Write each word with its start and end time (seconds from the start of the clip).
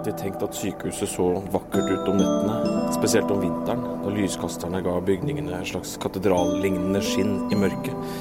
alltid 0.00 0.16
tenkt 0.16 0.42
at 0.42 0.54
sykehuset 0.54 1.08
så 1.08 1.24
vakkert 1.52 1.90
ut 1.90 2.08
om 2.08 2.16
nettene, 2.16 2.92
spesielt 2.92 3.30
om 3.30 3.40
vinteren, 3.42 3.82
da 4.00 4.12
lyskasterne 4.14 4.80
ga 4.80 4.94
bygningene 5.04 5.58
et 5.58 5.68
slags 5.68 5.98
katedrallignende 6.00 7.02
skinn 7.04 7.50
i 7.52 7.58
mørket. 7.60 8.14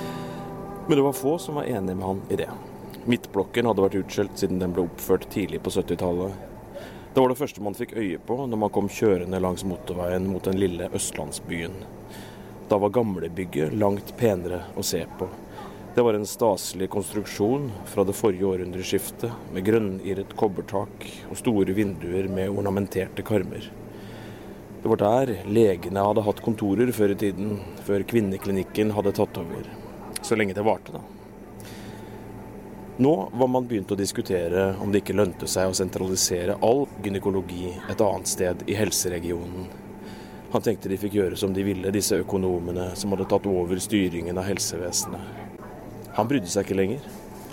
Men 0.89 0.98
det 0.98 1.05
var 1.05 1.16
få 1.16 1.38
som 1.39 1.55
var 1.55 1.70
enig 1.71 1.95
med 1.95 2.04
han 2.04 2.20
i 2.27 2.39
det. 2.41 2.50
Midtblokken 3.07 3.70
hadde 3.70 3.86
vært 3.86 3.95
utskjelt 4.02 4.36
siden 4.36 4.59
den 4.59 4.76
ble 4.76 4.89
oppført 4.89 5.30
tidlig 5.31 5.62
på 5.63 5.71
70-tallet. 5.71 6.36
Det 7.13 7.23
var 7.23 7.31
det 7.31 7.39
første 7.39 7.63
man 7.63 7.80
fikk 7.80 7.96
øye 7.96 8.20
på 8.27 8.41
når 8.43 8.64
man 8.66 8.75
kom 8.75 8.91
kjørende 8.91 9.39
langs 9.39 9.64
motorveien 9.64 10.27
mot 10.27 10.43
den 10.52 10.59
lille 10.59 10.91
østlandsbyen. 10.91 11.80
Da 12.68 12.76
var 12.76 12.91
gamlebygget 12.91 13.71
langt 13.80 14.18
penere 14.20 14.66
å 14.76 14.84
se 14.84 15.05
på. 15.16 15.32
Det 15.95 16.02
var 16.02 16.13
en 16.13 16.25
staselig 16.25 16.89
konstruksjon 16.89 17.71
fra 17.85 18.03
det 18.03 18.13
forrige 18.13 18.45
århundreskiftet, 18.45 19.31
med 19.53 19.66
grønnirret 19.66 20.35
kobbertak 20.38 21.07
og 21.31 21.38
store 21.39 21.73
vinduer 21.73 22.29
med 22.29 22.53
ornamenterte 22.53 23.25
karmer. 23.25 23.65
Det 24.84 24.91
var 24.91 25.02
der 25.02 25.31
legene 25.49 26.05
hadde 26.05 26.23
hatt 26.23 26.43
kontorer 26.45 26.93
før 26.95 27.15
i 27.15 27.17
tiden, 27.25 27.57
før 27.89 28.05
kvinneklinikken 28.07 28.93
hadde 28.95 29.15
tatt 29.17 29.41
over. 29.41 29.65
Så 30.21 30.38
lenge 30.38 30.53
det 30.53 30.67
varte, 30.67 30.93
da. 30.93 31.02
Nå 33.01 33.13
var 33.34 33.48
man 33.48 33.67
begynt 33.67 33.91
å 33.91 33.98
diskutere 33.98 34.76
om 34.84 34.93
det 34.93 35.01
ikke 35.01 35.17
lønte 35.17 35.49
seg 35.49 35.71
å 35.71 35.76
sentralisere 35.76 36.59
all 36.62 36.85
gynekologi 37.03 37.73
et 37.90 38.01
annet 38.03 38.29
sted 38.29 38.65
i 38.67 38.77
helseregionen. 38.77 39.70
Han 40.53 40.63
tenkte 40.65 40.90
de 40.91 41.01
fikk 41.01 41.17
gjøre 41.17 41.37
som 41.40 41.53
de 41.53 41.65
ville, 41.65 41.91
disse 41.95 42.21
økonomene 42.21 42.91
som 42.99 43.15
hadde 43.15 43.27
tatt 43.31 43.48
over 43.49 43.79
styringen 43.81 44.37
av 44.37 44.51
helsevesenet. 44.51 45.49
Han 46.18 46.29
brydde 46.29 46.49
seg 46.52 46.65
ikke 46.65 46.79
lenger. 46.79 47.05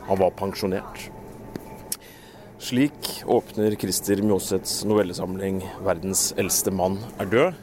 Han 0.06 0.20
var 0.20 0.34
pensjonert. 0.38 1.08
Slik 2.62 3.10
åpner 3.30 3.76
Christer 3.78 4.22
Mjåseths 4.24 4.84
novellesamling 4.88 5.60
'Verdens 5.84 6.32
eldste 6.40 6.72
mann 6.72 6.98
er 7.20 7.28
død'. 7.30 7.62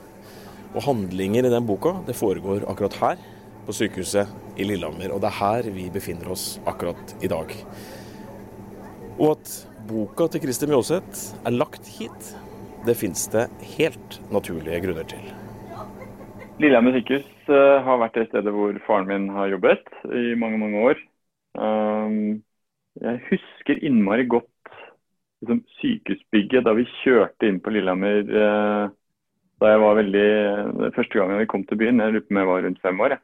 Og 0.74 0.84
handlinger 0.86 1.46
i 1.46 1.52
den 1.54 1.66
boka 1.66 1.96
det 2.08 2.16
foregår 2.16 2.66
akkurat 2.70 2.94
her, 3.02 3.18
på 3.66 3.74
sykehuset 3.74 4.28
i 4.58 4.64
Lillehammer. 4.64 5.14
Og 5.14 5.22
det 5.22 5.30
er 5.30 5.40
her 5.40 5.70
vi 5.76 5.90
befinner 5.94 6.32
oss 6.34 6.60
akkurat 6.66 7.16
i 7.22 7.28
dag. 7.28 7.52
Og 9.20 9.38
at 9.38 9.54
boka 9.88 10.28
til 10.28 10.42
Christer 10.42 10.68
Mjåseth 10.68 11.38
er 11.46 11.56
lagt 11.56 11.88
hit, 11.98 12.36
det 12.86 12.98
fins 13.00 13.28
det 13.32 13.48
helt 13.78 14.20
naturlige 14.32 14.82
grunner 14.84 15.08
til. 15.08 15.24
Lillehammer 16.64 16.96
sykehus 16.96 17.28
uh, 17.52 17.84
har 17.84 18.00
vært 18.00 18.16
det 18.16 18.30
stedet 18.30 18.52
hvor 18.56 18.78
faren 18.86 19.10
min 19.10 19.28
har 19.36 19.52
jobbet 19.52 19.90
i 20.16 20.32
mange, 20.40 20.60
mange 20.62 20.84
år. 20.90 21.02
Um, 21.60 22.40
jeg 23.02 23.20
husker 23.28 23.82
innmari 23.84 24.24
godt 24.32 24.48
liksom, 25.44 25.60
sykehusbygget 25.82 26.64
da 26.64 26.76
vi 26.78 26.88
kjørte 27.02 27.50
inn 27.50 27.60
på 27.64 27.74
Lillehammer 27.76 28.32
uh, 28.32 28.86
da 29.62 29.74
jeg 29.74 29.82
var 29.84 30.00
veldig 30.00 30.30
Første 30.96 31.20
gangen 31.20 31.40
vi 31.40 31.50
kom 31.52 31.68
til 31.68 31.80
byen, 31.80 32.00
jeg 32.00 32.16
lurer 32.16 32.26
på 32.26 32.34
om 32.34 32.42
jeg 32.42 32.50
var 32.50 32.66
rundt 32.66 32.84
fem 32.84 33.04
år. 33.06 33.18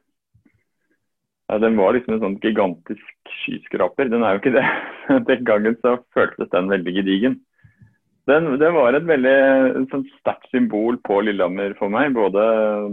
Ja, 1.50 1.58
den 1.64 1.76
var 1.80 1.96
liksom 1.96 2.14
en 2.14 2.22
sånn 2.22 2.38
gigantisk 2.44 3.32
skyskraper. 3.40 4.08
Den 4.12 4.22
er 4.22 4.36
jo 4.36 4.40
ikke 4.42 4.54
det. 4.54 4.66
Den 5.28 5.46
gangen 5.48 5.74
så 5.82 5.96
føltes 6.14 6.52
den 6.52 6.70
veldig 6.70 6.94
gedigen. 7.00 7.40
Den, 8.28 8.50
det 8.60 8.68
var 8.74 8.94
et 8.94 9.06
veldig 9.08 9.36
sterkt 10.18 10.50
symbol 10.52 10.98
på 11.06 11.22
Lillehammer 11.24 11.72
for 11.78 11.92
meg, 11.92 12.12
både 12.14 12.42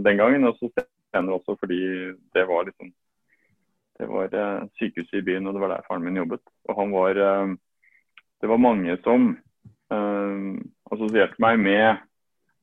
den 0.06 0.20
gangen 0.20 0.48
og 0.48 0.56
så 0.56 0.70
senere 0.78 1.36
også 1.36 1.56
fordi 1.60 1.80
det 2.34 2.46
var 2.48 2.64
liksom 2.68 2.92
det 3.98 4.06
var 4.06 4.30
uh, 4.30 4.68
sykehuset 4.78 5.18
i 5.18 5.24
byen, 5.26 5.46
og 5.46 5.54
det 5.54 5.60
var 5.60 5.72
der 5.72 5.86
faren 5.88 6.04
min 6.06 6.20
jobbet. 6.20 6.40
Og 6.68 6.80
han 6.80 6.92
var 6.94 7.18
uh, 7.18 7.56
Det 8.40 8.48
var 8.48 8.56
mange 8.62 8.94
som 9.02 9.32
uh, 9.90 10.54
assosierte 10.92 11.34
meg 11.42 11.58
med 11.58 11.98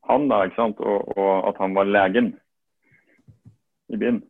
han, 0.08 0.30
da, 0.30 0.46
ikke 0.46 0.62
sant, 0.62 0.80
og, 0.80 1.18
og 1.18 1.50
at 1.50 1.60
han 1.60 1.76
var 1.76 1.90
legen 1.90 2.36
i 3.90 3.98
byen. 3.98 4.22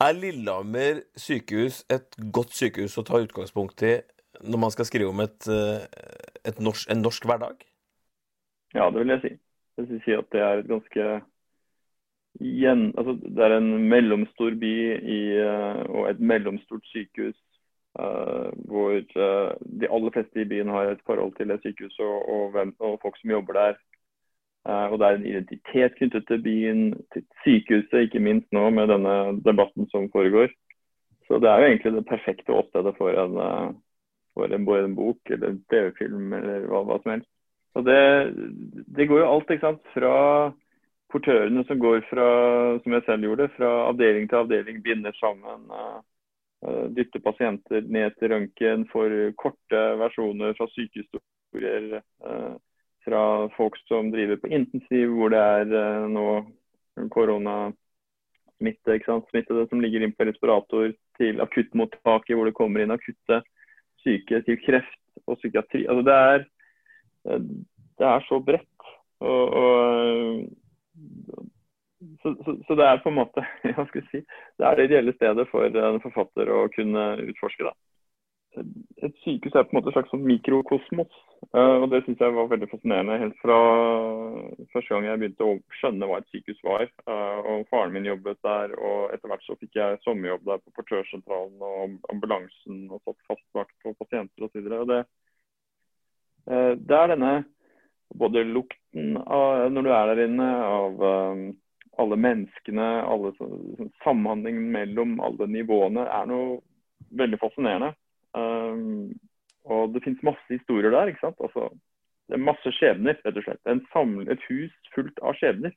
Er 0.00 0.12
Lillehammer 0.12 1.00
sykehus 1.16 1.82
et 1.90 2.18
godt 2.32 2.52
sykehus 2.54 2.98
å 3.00 3.04
ta 3.08 3.22
utgangspunkt 3.24 3.82
i 3.82 3.96
når 4.44 4.60
man 4.60 4.70
skal 4.74 4.84
skrive 4.84 5.08
om 5.08 5.22
et 5.24 5.48
norsk, 6.60 6.90
en 6.90 7.02
norsk 7.02 7.24
hverdag? 7.24 7.64
Ja, 8.74 8.90
det 8.90 9.02
vil 9.02 9.14
jeg 9.14 9.22
si. 9.24 9.32
Jeg 9.76 9.88
vil 9.88 10.02
si 10.04 10.14
at 10.16 10.28
det 10.32 10.40
er 10.40 10.60
et 10.60 10.68
ganske 10.70 11.06
igjen, 12.40 12.92
altså 12.98 13.16
Det 13.22 13.44
er 13.44 13.56
en 13.56 13.88
mellomstor 13.88 14.56
by 14.60 14.72
i, 15.00 15.20
uh, 15.40 15.82
og 15.88 16.10
et 16.10 16.20
mellomstort 16.20 16.84
sykehus 16.92 17.36
uh, 17.98 18.52
hvor 18.68 18.92
uh, 18.96 19.52
de 19.80 19.88
aller 19.88 20.12
fleste 20.12 20.40
i 20.40 20.48
byen 20.48 20.68
har 20.68 20.90
et 20.90 21.04
forhold 21.06 21.34
til 21.36 21.48
det 21.48 21.60
sykehuset 21.62 22.04
og, 22.04 22.28
og, 22.28 22.50
hvem, 22.50 22.74
og 22.80 22.98
folk 23.02 23.16
som 23.20 23.30
jobber 23.30 23.52
der. 23.52 23.74
og 24.66 24.98
Det 24.98 25.06
er 25.06 25.14
en 25.14 25.26
identitet 25.26 25.94
knyttet 25.94 26.24
til 26.26 26.42
byen, 26.42 26.94
til 27.12 27.22
sykehuset, 27.44 28.00
ikke 28.00 28.20
minst 28.20 28.52
nå 28.52 28.70
med 28.70 28.88
denne 28.88 29.40
debatten 29.46 29.88
som 29.90 30.10
foregår. 30.12 30.48
Så 31.26 31.38
det 31.38 31.48
er 31.48 31.58
jo 31.58 31.66
egentlig 31.66 31.92
det 31.92 32.08
perfekte 32.08 32.52
åstedet 32.52 32.94
for 32.98 33.10
en, 33.10 33.36
for 34.36 34.52
en, 34.52 34.64
både 34.64 34.84
en 34.84 34.94
bok 34.94 35.30
eller 35.30 35.48
en 35.48 35.62
TV-film 35.72 36.32
eller 36.36 36.68
hva, 36.68 36.82
hva, 36.84 37.00
som 37.02 37.14
helst. 37.14 37.30
Og 37.76 37.84
det, 37.84 38.00
det 38.96 39.08
går 39.08 39.22
jo 39.22 39.30
alt 39.30 39.52
ikke 39.52 39.64
sant, 39.64 39.88
fra 39.94 40.16
portørene 41.12 41.64
som 41.68 41.80
går 41.80 42.02
fra, 42.10 42.26
som 42.82 42.96
jeg 42.96 43.04
selv 43.06 43.28
gjorde, 43.28 43.48
fra 43.56 43.72
avdeling 43.88 44.28
til 44.28 44.42
avdeling, 44.42 44.82
binder 44.84 45.16
sammen. 45.20 45.64
Uh, 46.64 46.86
dytter 46.96 47.22
pasienter 47.24 47.84
ned 47.84 48.16
til 48.16 48.32
røntgen, 48.32 48.86
får 48.92 49.16
korte 49.40 49.82
versjoner 50.02 50.56
fra 50.58 50.68
sykehistorier. 50.74 52.00
Uh, 52.24 52.56
fra 53.06 53.22
folk 53.54 53.76
som 53.86 54.08
driver 54.10 54.40
på 54.42 54.50
intensiv, 54.50 55.12
hvor 55.14 55.30
det 55.32 55.40
er 55.40 55.74
uh, 55.76 56.08
nå 56.10 56.26
koronasmitte. 57.12 58.96
ikke 58.96 59.12
sant? 59.12 59.28
Smittede 59.30 59.68
som 59.70 59.84
ligger 59.84 60.02
inn 60.02 60.16
på 60.16 60.26
respirator, 60.26 60.90
til 61.20 61.40
akuttmottaket 61.44 62.36
hvor 62.36 62.48
det 62.48 62.56
kommer 62.56 62.82
inn 62.82 62.92
akutte 62.92 63.40
syke, 64.06 64.40
til 64.46 64.60
kreft 64.62 65.02
og 65.26 65.40
psykiatri. 65.40 65.84
Altså 65.90 66.06
det 66.06 66.16
er, 66.30 66.46
det 67.98 68.06
er 68.12 68.24
så 68.28 68.40
bredt. 68.46 68.72
og, 69.20 69.44
og 69.60 70.48
så, 72.22 72.34
så, 72.44 72.56
så, 72.66 72.74
det 72.74 72.84
er 72.86 73.02
på 73.02 73.08
en 73.08 73.18
måte 73.20 73.42
hva 73.76 73.84
skal 73.88 74.02
jeg 74.02 74.08
si, 74.10 74.20
det 74.58 74.66
er 74.66 74.76
det 74.76 74.88
ideelle 74.88 75.14
stedet 75.16 75.46
for 75.50 75.66
en 75.66 76.02
forfatter 76.04 76.50
å 76.52 76.66
kunne 76.74 77.04
utforske. 77.26 77.68
da. 77.68 77.72
Et 79.04 79.16
sykehus 79.24 79.54
er 79.54 79.66
på 79.66 79.74
en 79.74 79.80
måte 79.80 79.92
et 79.92 79.98
slags 79.98 80.12
sånn 80.14 80.26
mikrokosmos. 80.26 81.22
Uh, 81.56 81.78
og 81.80 81.86
Det 81.88 82.02
syns 82.04 82.20
jeg 82.20 82.34
var 82.36 82.48
veldig 82.50 82.66
fascinerende 82.68 83.14
helt 83.16 83.36
fra 83.40 83.54
første 84.74 84.92
gang 84.92 85.06
jeg 85.06 85.20
begynte 85.22 85.46
å 85.46 85.54
skjønne 85.78 86.08
hva 86.10 86.18
et 86.20 86.28
sykehus 86.28 86.58
var. 86.66 86.82
Uh, 87.08 87.38
og 87.48 87.62
Faren 87.70 87.94
min 87.94 88.08
jobbet 88.10 88.42
der, 88.44 88.74
og 88.76 89.14
etter 89.14 89.30
hvert 89.30 89.44
så 89.46 89.56
fikk 89.56 89.78
jeg 89.78 90.00
sommerjobb 90.04 90.44
der 90.44 90.60
på 90.60 90.74
portørsentralen 90.76 91.62
og 91.64 91.94
ambulansen 92.12 92.82
og 92.90 93.00
satt 93.00 93.30
fast 93.30 93.46
vakt 93.56 93.72
på 93.80 93.94
pasienter 93.96 94.44
osv. 94.44 94.68
Det, 94.90 94.98
uh, 96.52 96.72
det 96.76 96.98
er 96.98 97.12
denne 97.14 97.32
både 98.16 98.42
lukten 98.50 99.16
av, 99.24 99.70
når 99.72 99.86
du 99.86 99.90
er 99.96 100.10
der 100.12 100.20
inne, 100.26 100.50
av 100.62 101.00
alle 101.96 102.18
menneskene, 102.20 102.84
alle 103.08 103.32
samhandlingen 104.04 104.68
mellom 104.76 105.16
alle 105.24 105.48
nivåene, 105.50 106.04
er 106.04 106.28
noe 106.30 106.60
veldig 107.18 107.40
fascinerende. 107.40 107.90
Og 109.66 109.92
det 109.94 110.02
finnes 110.04 110.24
masse 110.26 110.46
historier 110.52 110.94
der. 110.94 111.10
ikke 111.10 111.24
sant? 111.24 111.40
Altså, 111.42 111.68
det 112.26 112.38
er 112.38 112.46
masse 112.46 112.72
skjebner, 112.78 113.18
rett 113.24 113.40
og 113.40 113.46
slett. 113.46 113.84
Samle, 113.92 114.26
et 114.32 114.48
hus 114.50 114.92
fullt 114.94 115.20
av 115.22 115.36
skjebner. 115.38 115.74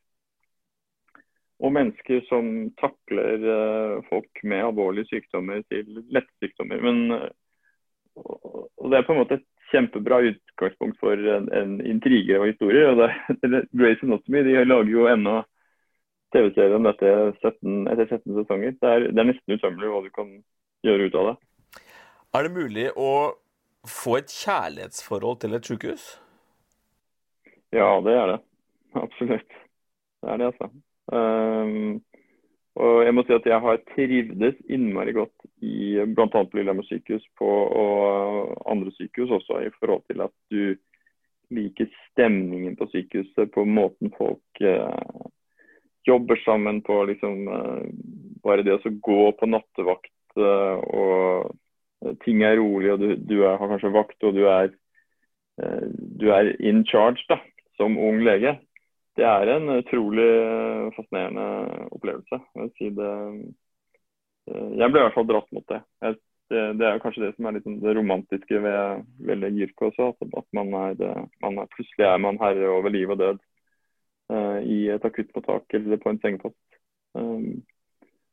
Og 1.60 1.74
mennesker 1.76 2.24
som 2.30 2.70
takler 2.80 3.44
uh, 3.44 3.96
folk 4.08 4.44
med 4.48 4.64
alvorlige 4.64 5.10
sykdommer 5.10 5.62
til 5.68 6.04
lette 6.08 6.32
sykdommer. 6.40 6.80
Men, 6.86 7.00
uh, 7.12 8.70
og 8.80 8.92
det 8.92 9.00
er 9.00 9.08
på 9.08 9.16
en 9.16 9.22
måte 9.22 9.40
et 9.40 9.48
kjempebra 9.70 10.22
utgangspunkt 10.30 10.98
for 11.02 11.20
en, 11.20 11.50
en 11.54 11.76
intriger 11.86 12.40
og 12.42 12.50
historier. 12.54 12.94
og 12.94 13.04
det, 13.04 13.66
Grace 13.80 14.06
Anatomy 14.06 14.46
de 14.48 14.56
lager 14.64 14.94
jo 14.94 15.10
ennå 15.12 15.36
TV-serie 16.34 16.78
om 16.78 16.88
dette 16.88 17.12
17, 17.42 17.86
etter 17.92 18.08
17 18.08 18.40
sesonger. 18.40 18.74
Det 18.80 18.90
er, 18.90 19.06
det 19.12 19.22
er 19.22 19.30
nesten 19.32 19.58
utømmelig 19.58 19.92
hva 19.92 20.02
du 20.06 20.10
kan 20.16 20.34
gjøre 20.88 21.10
ut 21.10 21.20
av 21.20 21.30
det. 21.32 21.38
Er 22.38 22.46
det 22.46 22.56
mulig 22.56 22.90
å 22.94 23.10
få 23.88 24.18
et 24.20 24.34
kjærlighetsforhold 24.34 25.40
til 25.40 25.56
et 25.56 25.66
sykehus? 25.66 26.06
Ja, 27.72 28.00
det 28.04 28.14
er 28.18 28.28
det. 28.34 28.40
Absolutt. 28.98 29.58
Det 30.22 30.30
er 30.30 30.38
det, 30.38 30.52
altså. 30.52 30.70
Um, 31.14 32.02
og 32.80 33.06
jeg 33.06 33.16
må 33.16 33.24
si 33.26 33.34
at 33.34 33.48
jeg 33.50 33.62
har 33.62 33.82
trivdes 33.94 34.60
innmari 34.70 35.14
godt 35.16 35.48
i 35.66 36.00
bl.a. 36.06 36.44
Lillehammer 36.54 36.86
sykehus 36.88 37.26
på, 37.40 37.50
og 37.50 38.54
andre 38.72 38.92
sykehus 38.98 39.32
også, 39.40 39.64
i 39.66 39.74
forhold 39.80 40.04
til 40.08 40.22
at 40.26 40.36
du 40.52 40.76
liker 41.56 41.90
stemningen 42.12 42.76
på 42.78 42.88
sykehuset, 42.92 43.52
på 43.52 43.66
måten 43.66 44.14
folk 44.18 44.62
uh, 44.62 45.26
jobber 46.08 46.42
sammen 46.46 46.82
på. 46.82 47.04
liksom 47.10 47.48
uh, 47.48 47.86
Bare 48.44 48.64
det 48.64 48.78
å 48.78 48.98
gå 49.04 49.24
på 49.40 49.50
nattevakt 49.50 50.40
uh, 50.40 50.78
og 50.80 51.52
ting 52.24 52.44
er 52.44 52.60
rolig, 52.60 52.94
og 52.94 53.02
du, 53.02 53.14
du 53.18 53.38
er, 53.44 53.58
har 53.60 53.72
kanskje 53.72 53.94
vakt 53.96 54.28
og 54.28 54.36
du 54.38 54.46
er 54.48 54.72
eh, 55.62 55.86
du 56.22 56.30
er 56.36 56.54
in 56.64 56.86
charge 56.88 57.26
da, 57.30 57.40
som 57.80 57.98
ung 58.00 58.22
lege. 58.24 58.58
Det 59.20 59.26
er 59.28 59.52
en 59.52 59.68
utrolig 59.74 60.30
fascinerende 60.96 61.46
opplevelse. 61.92 62.40
Jeg, 62.56 62.72
si 62.78 62.90
det, 62.96 63.14
jeg 64.48 64.92
ble 64.92 65.02
i 65.02 65.06
hvert 65.06 65.18
fall 65.18 65.28
dratt 65.28 65.50
mot 65.56 65.66
det. 65.68 65.82
Jeg, 66.06 66.20
det. 66.54 66.62
det, 66.80 66.86
er 66.88 67.02
kanskje 67.04 67.26
det 67.26 67.34
som 67.36 67.50
er 67.50 67.60
sånn 67.66 67.82
det 67.84 67.96
romantiske 67.98 68.62
ved, 68.64 69.04
ved 69.28 69.42
legyrket 69.44 69.90
også. 69.90 70.14
At, 70.30 70.48
man 70.56 70.72
er, 70.86 71.26
man 71.44 71.60
er, 71.60 71.72
plutselig 71.76 72.08
er 72.08 72.24
man 72.24 72.40
herre 72.42 72.72
over 72.78 72.96
liv 72.96 73.12
og 73.12 73.20
død 73.20 73.44
uh, 74.34 74.60
i 74.64 74.80
et 74.96 75.06
akuttmottak 75.06 75.78
eller 75.78 76.02
på 76.02 76.14
en 76.14 76.22
sengepost. 76.24 76.80
Um, 77.18 77.60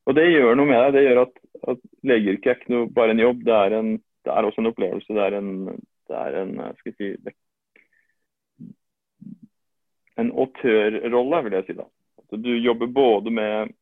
og 0.07 0.15
Det 0.15 0.29
gjør 0.31 0.55
noe 0.55 0.71
med 0.71 0.83
deg. 0.85 0.95
Det 0.95 1.05
gjør 1.09 1.23
at, 1.25 1.39
at 1.71 1.83
legeyrket 2.07 2.51
er 2.51 2.61
ikke 2.61 2.73
noe, 2.75 2.93
bare 2.95 3.15
en 3.15 3.23
jobb, 3.23 3.43
det 3.47 3.57
er, 3.57 3.77
en, 3.79 3.91
det 4.27 4.33
er, 4.33 4.49
også 4.49 4.63
en 4.63 4.71
opplevelse. 4.73 5.17
Det 5.17 5.25
er 5.25 5.39
en, 5.39 5.51
det 6.11 6.21
er 6.21 6.39
en 6.43 6.55
skal 6.79 6.93
jeg 6.93 6.97
si, 7.25 7.35
en 10.17 10.33
autørrolle, 10.33 11.43
vil 11.45 11.59
jeg 11.59 11.67
si. 11.67 11.77
da. 11.77 11.89
Altså, 12.23 12.39
du 12.43 12.53
jobber 12.57 12.87
både 12.87 13.31
med, 13.31 13.75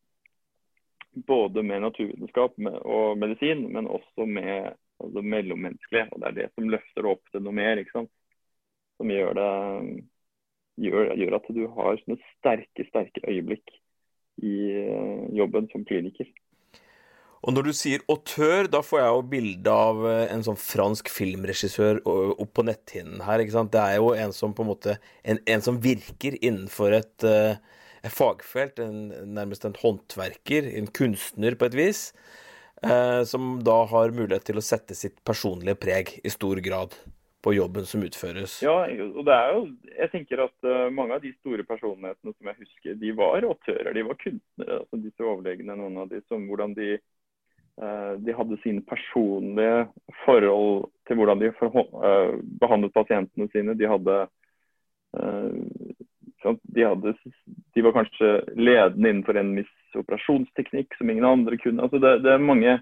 både 1.26 1.62
med 1.62 1.85
naturvitenskap 1.85 2.59
og 2.82 3.19
medisin, 3.19 3.69
men 3.73 3.87
også 3.87 4.27
med 4.27 4.73
altså, 5.00 5.23
mellommenneskelig. 5.23 6.09
Og 6.12 6.20
Det 6.20 6.29
er 6.29 6.38
det 6.41 6.50
som 6.55 6.69
løfter 6.69 7.11
opp 7.12 7.23
til 7.31 7.44
noe 7.44 7.55
mer. 7.55 7.79
ikke 7.79 7.94
sant? 7.94 8.12
Som 8.99 9.11
gjør, 9.11 9.32
det, 9.38 10.05
gjør, 10.87 11.15
gjør 11.19 11.38
at 11.38 11.49
du 11.55 11.65
har 11.79 12.03
sånne 12.03 12.20
sterke, 12.37 12.87
sterke 12.91 13.25
øyeblikk 13.27 13.75
i 14.43 14.55
eh, 14.82 15.25
jobben 15.38 15.69
som 15.73 15.87
kliniker. 15.87 16.29
Og 17.44 17.52
når 17.52 17.67
du 17.69 17.75
sier 17.76 18.05
autør, 18.08 18.69
da 18.73 18.81
får 18.85 19.02
jeg 19.02 19.12
jo 19.12 19.25
bilde 19.35 19.73
av 19.88 20.05
eh, 20.08 20.26
en 20.32 20.44
sånn 20.46 20.61
fransk 20.61 21.11
filmregissør 21.12 22.00
opp 22.08 22.52
på 22.56 22.64
netthinnen 22.64 23.20
her. 23.26 23.43
ikke 23.43 23.56
sant? 23.58 23.73
Det 23.75 23.82
er 23.82 23.99
jo 24.00 24.14
en 24.17 24.32
som 24.32 24.55
på 24.56 24.64
en 24.64 24.70
måte 24.73 24.96
En, 25.23 25.41
en 25.49 25.64
som 25.64 25.81
virker 25.81 26.38
innenfor 26.41 26.96
et, 26.96 27.26
eh, 27.29 27.56
et 28.05 28.12
fagfelt, 28.12 28.81
en, 28.81 29.11
nærmest 29.37 29.67
en 29.69 29.76
håndverker, 29.76 30.70
en 30.79 30.88
kunstner 30.88 31.56
på 31.61 31.69
et 31.69 31.76
vis, 31.76 32.00
eh, 32.82 33.20
som 33.29 33.58
da 33.64 33.82
har 33.93 34.17
mulighet 34.17 34.49
til 34.49 34.61
å 34.61 34.64
sette 34.64 34.96
sitt 34.96 35.20
personlige 35.25 35.81
preg 35.85 36.17
i 36.25 36.32
stor 36.32 36.61
grad 36.64 36.96
på 37.44 37.52
jobben 37.52 37.85
som 37.85 38.05
utføres. 38.05 38.56
Ja, 38.64 38.87
og 38.88 39.25
det 39.29 39.35
er 39.37 39.50
jo, 39.52 39.67
jeg 39.91 40.12
tenker 40.14 40.46
at 40.46 40.69
mange 40.96 41.19
av 41.19 41.20
de 41.20 41.35
store 41.43 41.67
personlighetene 41.69 42.32
som 42.32 42.49
jeg 42.49 42.62
husker, 42.62 42.96
de 43.02 43.11
var 43.19 43.44
autører, 43.44 43.91
de 43.93 44.05
var 44.06 44.17
kunstnere. 44.17 44.79
altså 44.81 45.00
Disse 45.02 45.26
overlegne, 45.29 45.76
noen 45.76 45.99
av 46.06 46.08
de 46.08 46.23
som 46.25 46.46
hvordan 46.49 46.73
de, 46.79 46.94
de 47.75 48.35
hadde 48.38 48.56
sine 48.62 48.85
personlige 48.87 49.88
forhold 50.23 50.85
til 51.09 51.19
hvordan 51.19 51.41
de 51.41 51.49
uh, 51.50 52.37
behandlet 52.61 52.94
pasientene 52.94 53.49
sine. 53.50 53.75
De 53.75 53.88
hadde, 53.91 54.19
de 56.76 56.87
hadde 56.87 57.15
de 57.75 57.82
var 57.82 57.97
kanskje 57.97 58.31
ledende 58.55 59.11
innenfor 59.11 59.41
en 59.41 59.53
viss 59.59 59.99
operasjonsteknikk 59.99 60.94
som 60.99 61.11
ingen 61.11 61.26
andre 61.26 61.59
kunne. 61.59 61.82
altså 61.82 61.99
det, 61.99 62.21
det 62.23 62.32
er 62.35 62.47
mange 62.47 62.79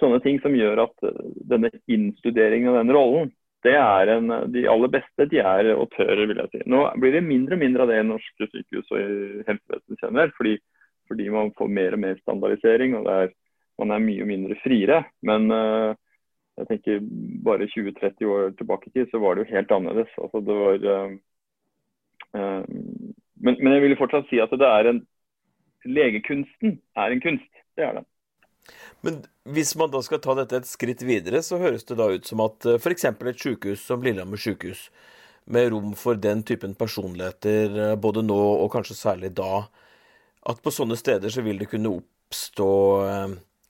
sånne 0.00 0.20
ting 0.24 0.38
som 0.42 0.54
gjør 0.56 0.84
at 0.86 1.10
denne 1.50 1.72
innstuderingen 1.90 2.70
av 2.72 2.80
den 2.80 2.94
rollen 2.94 3.30
det 3.64 3.74
er 3.76 4.08
en, 4.14 4.32
De 4.52 4.64
aller 4.72 4.88
beste 4.92 5.26
de 5.28 5.40
er 5.42 5.74
autører, 5.74 6.24
vil 6.28 6.38
jeg 6.40 6.52
si. 6.52 6.62
Nå 6.70 6.84
blir 7.00 7.12
det 7.16 7.26
mindre 7.26 7.58
og 7.58 7.60
mindre 7.60 7.84
av 7.84 7.92
det 7.92 7.98
i 8.00 8.06
norske 8.08 8.48
sykehus 8.48 8.88
og 8.88 9.00
i 9.00 9.42
helsevesenet 9.48 10.04
generelt. 10.04 10.36
Fordi, 10.38 10.54
fordi, 11.10 11.28
man 11.34 11.52
får 11.58 11.74
mer 11.80 11.96
og 11.96 12.02
mer 12.06 12.20
standardisering 12.22 12.96
og 12.96 13.08
det 13.08 13.18
er, 13.24 13.34
man 13.80 13.94
er 13.94 14.04
mye 14.04 14.28
mindre 14.28 14.58
friere. 14.62 15.02
Men 15.26 15.48
uh, 15.52 15.96
jeg 16.60 16.68
tenker 16.68 17.02
bare 17.46 17.68
20-30 17.72 18.28
år 18.28 18.52
tilbake 18.58 18.90
i 18.90 18.94
tid 18.94 19.10
så 19.12 19.20
var 19.22 19.36
det 19.36 19.46
jo 19.46 19.54
helt 19.54 19.74
annerledes. 19.76 20.12
Altså, 20.20 20.42
det 20.44 20.58
var, 20.60 20.86
uh, 20.92 21.16
uh, 22.36 22.62
men, 23.40 23.56
men, 23.56 23.72
jeg 23.74 23.84
vil 23.86 23.98
fortsatt 24.00 24.28
si 24.30 24.42
at 24.42 24.52
det 24.52 24.68
er 24.68 24.92
en 24.92 25.04
Legekunsten 25.88 26.74
er 27.00 27.14
en 27.14 27.22
kunst. 27.24 27.52
Det 27.72 27.86
er 27.86 27.94
det. 27.96 28.02
Men 29.00 29.22
hvis 29.48 29.70
man 29.80 29.88
da 29.88 30.02
skal 30.04 30.20
ta 30.20 30.34
dette 30.36 30.58
et 30.60 30.68
skritt 30.68 31.00
videre, 31.08 31.40
så 31.40 31.56
høres 31.56 31.86
det 31.88 31.96
da 31.96 32.10
ut 32.12 32.28
som 32.28 32.42
at 32.44 32.66
f.eks. 32.74 33.06
et 33.08 33.40
sykehus 33.40 33.86
som 33.88 34.04
Lillehammer 34.04 34.36
sykehus, 34.36 34.90
med 35.48 35.70
rom 35.72 35.94
for 35.96 36.20
den 36.20 36.44
typen 36.44 36.76
personligheter 36.76 37.96
både 37.96 38.20
nå 38.22 38.36
og 38.36 38.68
kanskje 38.74 38.98
særlig 38.98 39.32
da, 39.40 39.64
at 40.52 40.60
på 40.60 40.72
sånne 40.74 41.00
steder 41.00 41.32
så 41.32 41.40
vil 41.42 41.58
det 41.64 41.70
kunne 41.72 41.94
oppstå 41.96 42.68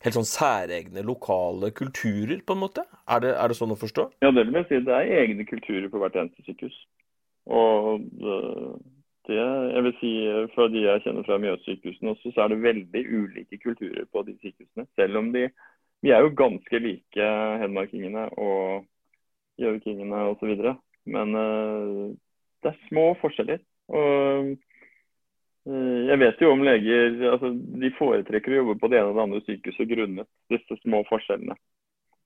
helt 0.04 0.16
sånn 0.16 0.28
særegne 0.28 1.04
lokale 1.06 1.70
kulturer, 1.76 2.40
på 2.46 2.56
en 2.56 2.62
måte? 2.62 2.84
Er 3.10 3.24
det, 3.24 3.34
er 3.36 3.52
det 3.52 3.58
sånn 3.58 3.74
å 3.74 3.80
forstå? 3.80 4.06
Ja, 4.24 4.30
det 4.34 4.46
vil 4.48 4.60
jeg 4.60 4.68
si. 4.68 4.80
Det 4.86 4.96
er 4.96 5.12
egne 5.22 5.46
kulturer 5.48 5.90
på 5.92 6.00
hvert 6.02 6.16
eneste 6.20 6.44
sykehus. 6.46 6.78
Og 7.50 8.06
det, 9.28 9.36
jeg 9.36 9.82
vil 9.86 9.94
si, 9.98 10.12
Fra 10.54 10.68
de 10.72 10.84
jeg 10.84 11.02
kjenner 11.04 11.26
fra 11.26 11.38
Mjøssykehusene 11.42 12.14
også, 12.14 12.32
så 12.34 12.44
er 12.44 12.52
det 12.52 12.62
veldig 12.64 13.02
ulike 13.08 13.60
kulturer 13.62 14.08
på 14.12 14.24
de 14.28 14.36
sykehusene. 14.40 14.86
Selv 14.98 15.20
om 15.20 15.32
de 15.36 15.48
Vi 16.00 16.14
er 16.16 16.24
jo 16.24 16.32
ganske 16.32 16.78
like 16.80 17.24
hedmarkingene 17.60 18.22
og 18.40 18.86
gjøvikingene 19.60 20.22
osv. 20.30 20.54
Men 21.12 21.34
det 21.36 22.70
er 22.70 22.78
små 22.88 23.10
forskjeller. 23.20 23.60
Og 23.92 24.54
jeg 26.10 26.18
vet 26.20 26.42
jo 26.42 26.50
om 26.54 26.64
leger 26.66 27.16
altså, 27.30 27.52
de 27.54 27.90
foretrekker 27.98 28.54
å 28.54 28.60
jobbe 28.60 28.76
på 28.80 28.90
det 28.90 29.00
ene 29.00 29.12
og 29.12 29.18
det 29.18 29.24
andre 29.26 29.42
sykehuset 29.46 29.90
grunnet 29.90 30.28
disse 30.52 30.78
små 30.82 31.02
forskjellene. 31.08 31.56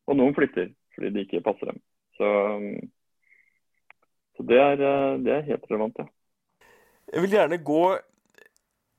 Og 0.09 0.19
noen 0.19 0.37
flytter 0.37 0.73
fordi 0.95 1.11
de 1.15 1.25
ikke 1.25 1.43
passer 1.45 1.73
dem. 1.73 1.81
Så, 2.19 2.29
så 4.37 4.47
det, 4.47 4.59
er, 4.61 4.83
eh, 4.87 5.15
det 5.25 5.33
er 5.35 5.49
helt 5.49 5.71
relevant, 5.71 6.03
ja. 6.03 6.07
Jeg 7.13 7.25
vil 7.25 7.35
gjerne 7.37 7.59
gå 7.67 7.85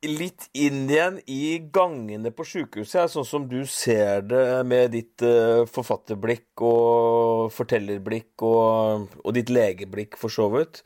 litt 0.06 0.50
inn 0.54 0.84
igjen 0.90 1.18
i 1.32 1.58
gangene 1.74 2.32
på 2.36 2.46
sykehuset, 2.46 3.10
sånn 3.12 3.26
som 3.26 3.48
du 3.50 3.62
ser 3.70 4.26
det 4.30 4.62
med 4.68 4.94
ditt 4.94 5.24
uh, 5.26 5.64
forfatterblikk 5.66 6.62
og 6.66 7.50
fortellerblikk 7.56 8.46
og, 8.46 9.08
og, 9.24 9.32
ditt 9.38 9.50
legeblikk, 9.50 10.20
for 10.22 10.34
så 10.34 10.46
vidt. 10.54 10.84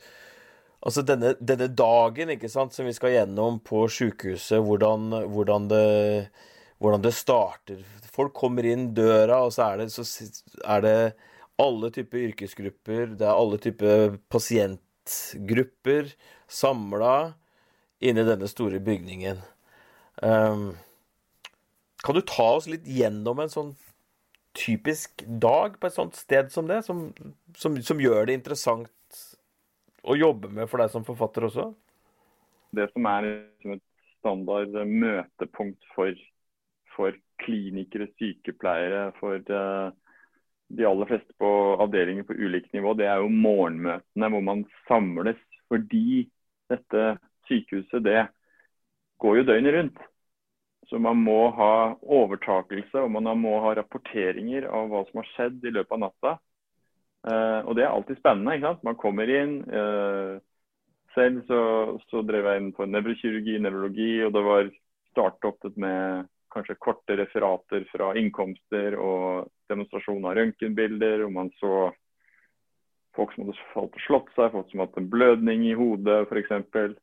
Altså 0.80 1.02
denne, 1.04 1.34
denne, 1.44 1.68
dagen 1.76 2.32
ikke 2.32 2.48
sant, 2.48 2.72
som 2.72 2.86
vi 2.88 2.94
skal 2.96 3.12
gjennom 3.12 3.58
på 3.64 3.84
sjukehuset, 3.92 4.62
hvordan, 4.64 5.10
hvordan, 5.28 5.66
det, 5.68 5.82
hvordan, 6.80 7.02
det, 7.04 7.12
starter. 7.16 7.82
Folk 8.10 8.32
kommer 8.36 8.64
inn 8.64 8.94
døra, 8.96 9.42
og 9.44 9.52
så 9.52 9.68
er 9.68 9.82
det, 9.82 9.90
så 9.92 10.06
er 10.64 10.84
det 10.86 10.94
alle 11.60 11.90
typer 11.92 12.30
yrkesgrupper, 12.30 13.12
det 13.20 13.26
er 13.28 13.36
alle 13.36 13.58
typer 13.60 14.16
pasientgrupper 14.32 16.14
samla 16.50 17.16
inni 18.00 18.24
denne 18.24 18.48
store 18.48 18.80
bygningen. 18.80 19.42
Um, 20.24 20.70
kan 22.00 22.16
du 22.16 22.22
ta 22.24 22.46
oss 22.56 22.70
litt 22.72 22.88
gjennom 22.88 23.42
en 23.44 23.52
sånn 23.52 23.74
typisk 24.56 25.22
dag 25.28 25.76
på 25.76 25.90
et 25.90 25.94
sånt 25.94 26.16
sted 26.16 26.48
som 26.52 26.66
det, 26.72 26.80
som, 26.88 27.10
som, 27.60 27.76
som 27.84 28.00
gjør 28.00 28.26
det 28.26 28.38
interessant 28.40 28.88
å 30.02 30.16
jobbe 30.16 30.50
med 30.52 30.68
for 30.70 30.82
deg 30.82 30.92
som 30.92 31.06
forfatter 31.06 31.46
også? 31.48 31.70
Det 32.76 32.86
som 32.92 33.08
er 33.10 33.26
liksom 33.28 33.76
et 33.76 33.86
standard 34.20 34.76
møtepunkt 34.86 35.88
for, 35.94 36.14
for 36.94 37.16
klinikere, 37.42 38.10
sykepleiere, 38.20 39.08
for 39.18 39.40
uh, 39.50 39.90
de 40.70 40.86
aller 40.86 41.10
fleste 41.10 41.34
på 41.40 41.50
avdelinger 41.82 42.26
på 42.28 42.36
ulikt 42.38 42.72
nivå, 42.76 42.94
det 42.94 43.08
er 43.10 43.22
jo 43.22 43.32
morgenmøtene 43.32 44.30
hvor 44.32 44.44
man 44.46 44.66
samles 44.86 45.40
fordi 45.70 46.28
dette 46.70 47.16
sykehuset 47.48 48.04
det 48.06 48.22
går 49.22 49.40
jo 49.40 49.48
døgnet 49.48 49.76
rundt. 49.76 49.98
Så 50.90 50.98
man 50.98 51.20
må 51.22 51.50
ha 51.54 51.94
overtakelse 52.02 53.02
og 53.04 53.12
man 53.14 53.28
må 53.38 53.56
ha 53.62 53.74
rapporteringer 53.78 54.66
av 54.66 54.88
hva 54.90 55.04
som 55.08 55.20
har 55.20 55.28
skjedd 55.34 55.66
i 55.66 55.74
løpet 55.74 55.96
av 55.96 56.02
natta. 56.02 56.32
Uh, 57.26 57.60
og 57.68 57.74
det 57.76 57.84
er 57.84 57.92
alltid 57.92 58.20
spennende. 58.20 58.56
ikke 58.56 58.70
sant? 58.70 58.84
Man 58.86 58.98
kommer 59.00 59.30
inn. 59.30 59.58
Uh, 59.68 60.40
selv 61.14 61.42
så, 61.48 61.62
så, 62.10 62.22
drev 62.26 62.46
jeg 62.46 62.62
inn 62.62 62.74
på 62.76 62.86
nevrokirurgi, 62.86 63.58
nevrologi, 63.60 64.12
og 64.24 64.34
det 64.36 64.44
var 64.46 64.70
startet 65.10 65.80
med 65.80 66.28
kanskje 66.54 66.78
korte 66.82 67.16
referater 67.18 67.84
fra 67.90 68.12
innkomster 68.18 68.94
og 68.98 69.50
demonstrasjon 69.70 70.26
av 70.26 70.38
røntgenbilder. 70.38 71.26
Og 71.26 71.34
man 71.34 71.52
så 71.60 71.90
folk 73.16 73.34
som 73.34 73.46
hadde 73.48 73.70
falt 73.74 73.96
og 73.98 74.04
slått 74.06 74.34
seg, 74.36 74.52
folk 74.54 74.70
som 74.70 74.82
hadde 74.82 74.94
hatt 74.94 75.02
en 75.02 75.12
blødning 75.12 75.66
i 75.66 75.76
hodet 75.78 76.22
f.eks 76.28 76.98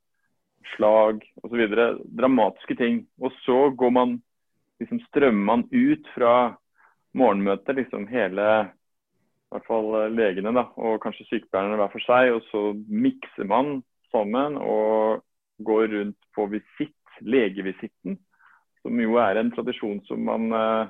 slag 0.76 1.24
osv. 1.44 1.68
Dramatiske 2.18 2.76
ting. 2.76 3.04
Og 3.22 3.32
så 3.44 3.70
går 3.70 3.94
man 3.94 4.18
liksom 4.82 5.00
strømmer 5.08 5.46
man 5.46 5.68
ut 5.72 6.08
fra 6.16 6.34
morgenmøtet, 7.18 7.76
liksom 7.76 8.08
hele 8.12 8.48
i 9.48 9.56
hvert 9.56 9.68
fall 9.70 9.90
eh, 10.02 10.12
legene 10.12 10.54
da, 10.56 10.68
og 10.76 11.02
kanskje 11.04 11.28
sykepleierne 11.30 11.80
hver 11.80 11.92
for 11.94 12.04
seg. 12.04 12.34
Og 12.36 12.46
så 12.52 12.64
mikser 12.88 13.48
man 13.50 13.82
sammen 14.12 14.60
og 14.60 15.24
går 15.68 15.92
rundt 15.96 16.20
på 16.36 16.48
visitt, 16.52 16.94
legevisitten. 17.22 18.20
Som 18.86 19.00
jo 19.02 19.18
er 19.20 19.40
en 19.40 19.52
tradisjon 19.56 20.04
som 20.08 20.22
man 20.28 20.52
eh, 20.54 20.90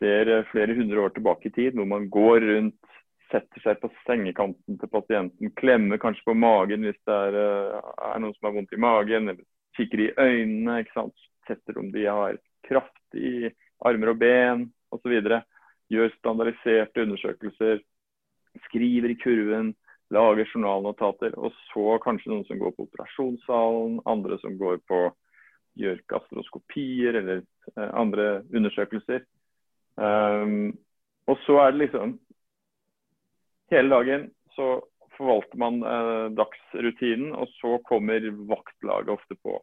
ser 0.00 0.30
flere 0.52 0.76
hundre 0.78 1.08
år 1.08 1.16
tilbake 1.16 1.50
i 1.50 1.56
tid. 1.58 1.76
Hvor 1.76 1.90
man 1.90 2.08
går 2.12 2.46
rundt 2.46 2.96
setter 3.30 3.62
seg 3.62 3.80
på 3.82 3.90
sengekanten 4.06 4.78
til 4.78 4.90
pasienten, 4.92 5.52
klemmer 5.58 6.00
kanskje 6.02 6.28
på 6.28 6.36
magen 6.38 6.86
hvis 6.86 6.98
det 7.08 7.16
er, 7.28 7.38
eh, 7.42 7.92
er 8.12 8.22
noen 8.22 8.34
som 8.36 8.48
har 8.48 8.56
vondt 8.56 8.76
i 8.76 8.82
magen, 8.82 9.30
eller 9.32 9.44
kikker 9.78 10.04
i 10.04 10.12
øynene. 10.14 10.80
ikke 10.80 10.94
sant? 10.94 11.26
Setter 11.46 11.78
om 11.78 11.90
de 11.92 12.06
har 12.06 12.38
kraft 12.66 13.18
i 13.18 13.50
armer 13.86 14.14
og 14.14 14.18
ben 14.18 14.66
osv. 14.94 15.42
Gjør 15.92 16.12
standardiserte 16.18 17.04
undersøkelser. 17.06 17.82
Skriver 18.68 19.12
i 19.12 19.18
kurven. 19.20 19.74
Lager 20.14 20.48
journalnotater. 20.54 21.34
Og 21.38 21.54
så 21.72 21.98
kanskje 22.04 22.32
noen 22.32 22.46
som 22.48 22.60
går 22.62 22.74
på 22.76 22.86
operasjonssalen, 22.88 24.00
andre 24.06 24.38
som 24.42 24.58
går 24.58 24.82
på 24.88 25.06
gjør 25.76 26.00
gastroskopier 26.08 27.18
eller 27.20 27.42
eh, 27.76 27.90
andre 27.92 28.42
undersøkelser. 28.54 29.26
Um, 29.96 30.76
og 31.26 31.38
så 31.46 31.56
er 31.62 31.70
det 31.72 31.86
liksom 31.86 32.18
Hele 33.72 33.88
dagen 33.90 34.26
så 34.54 34.66
forvalter 35.16 35.58
man 35.58 35.80
eh, 35.82 36.26
dagsrutinen, 36.38 37.32
og 37.34 37.48
så 37.58 37.78
kommer 37.88 38.22
vaktlaget 38.46 39.10
ofte 39.10 39.34
på. 39.42 39.56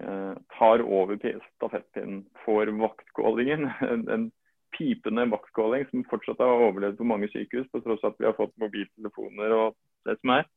Eh, 0.00 0.34
tar 0.54 0.84
over 0.84 1.18
stafettpinnen, 1.56 2.26
får 2.44 2.70
vaktgålingen. 2.78 3.66
En, 4.14 4.30
pipende 4.76 5.26
vaktkåling 5.32 5.86
som 5.90 6.04
fortsatt 6.10 6.40
har 6.42 6.66
overlevd 6.68 6.98
på 7.00 7.08
mange 7.08 7.28
sykehus, 7.32 7.68
på 7.72 7.80
tross 7.84 8.04
av 8.04 8.14
at 8.14 8.20
vi 8.20 8.28
har 8.28 8.36
fått 8.36 8.54
mobiltelefoner 8.60 9.54
og 9.56 9.76
det 10.06 10.16
som 10.20 10.34
er. 10.36 10.48